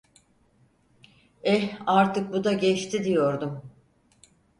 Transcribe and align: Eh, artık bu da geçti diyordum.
Eh, 1.43 1.73
artık 1.87 2.33
bu 2.33 2.43
da 2.43 2.53
geçti 2.53 3.03
diyordum. 3.03 3.69